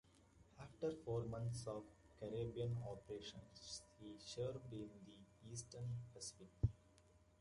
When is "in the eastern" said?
4.73-5.87